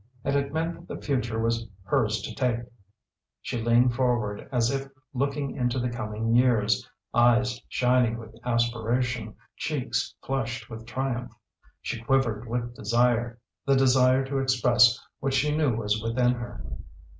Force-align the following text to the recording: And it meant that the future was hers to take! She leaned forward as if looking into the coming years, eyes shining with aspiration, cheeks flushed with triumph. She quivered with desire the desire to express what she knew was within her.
And 0.23 0.35
it 0.35 0.51
meant 0.51 0.73
that 0.73 0.87
the 0.95 0.99
future 0.99 1.37
was 1.37 1.67
hers 1.83 2.23
to 2.23 2.33
take! 2.33 2.61
She 3.39 3.61
leaned 3.61 3.93
forward 3.93 4.49
as 4.51 4.71
if 4.71 4.87
looking 5.13 5.55
into 5.55 5.77
the 5.77 5.91
coming 5.91 6.33
years, 6.33 6.89
eyes 7.13 7.61
shining 7.69 8.17
with 8.17 8.33
aspiration, 8.43 9.35
cheeks 9.57 10.15
flushed 10.25 10.71
with 10.71 10.87
triumph. 10.87 11.31
She 11.83 12.01
quivered 12.01 12.47
with 12.49 12.75
desire 12.75 13.37
the 13.67 13.75
desire 13.75 14.25
to 14.25 14.39
express 14.39 14.99
what 15.19 15.35
she 15.35 15.55
knew 15.55 15.75
was 15.75 16.01
within 16.01 16.31
her. 16.31 16.65